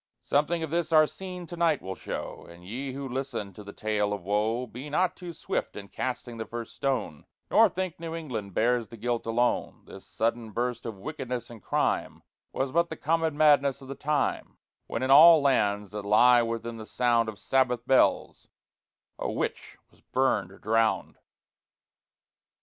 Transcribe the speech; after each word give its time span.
Something 0.23 0.63
of 0.63 0.71
this 0.71 0.91
our 0.91 1.05
scene 1.05 1.45
to 1.45 1.55
night 1.55 1.79
will 1.79 1.93
show; 1.93 2.47
And 2.49 2.65
ye 2.65 2.93
who 2.93 3.07
listen 3.07 3.53
to 3.53 3.63
the 3.63 3.71
Tale 3.71 4.13
of 4.13 4.23
Woe, 4.23 4.65
Be 4.65 4.89
not 4.89 5.15
too 5.15 5.31
swift 5.31 5.75
in 5.75 5.89
casting 5.89 6.37
the 6.37 6.45
first 6.47 6.73
stone, 6.73 7.27
Nor 7.51 7.69
think 7.69 7.99
New 7.99 8.15
England 8.15 8.55
bears 8.55 8.87
the 8.87 8.97
guilt 8.97 9.27
alone. 9.27 9.83
This 9.85 10.03
sudden 10.07 10.53
burst 10.53 10.87
of 10.87 10.97
wickedness 10.97 11.51
and 11.51 11.61
crime 11.61 12.23
Was 12.51 12.71
but 12.71 12.89
the 12.89 12.97
common 12.97 13.37
madness 13.37 13.79
of 13.79 13.89
the 13.89 13.93
time, 13.93 14.57
When 14.87 15.03
in 15.03 15.11
all 15.11 15.39
lands, 15.39 15.91
that 15.91 16.01
lie 16.01 16.41
within 16.41 16.77
the 16.77 16.87
sound 16.87 17.29
Of 17.29 17.37
Sabbath 17.37 17.85
bells, 17.85 18.47
a 19.19 19.31
Witch 19.31 19.77
was 19.91 20.01
burned 20.01 20.51
or 20.51 20.57
drowned. 20.57 21.19